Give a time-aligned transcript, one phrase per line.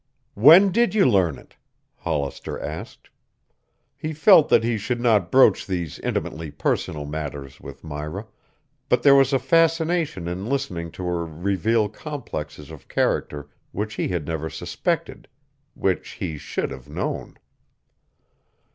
[0.33, 1.57] "When did you learn it?"
[1.97, 3.11] Hollister asked.
[3.95, 8.25] He felt that he should not broach these intimately personal matters with Myra,
[8.89, 14.07] but there was a fascination in listening to her reveal complexes of character which he
[14.07, 15.27] had never suspected,
[15.75, 17.37] which he should have known.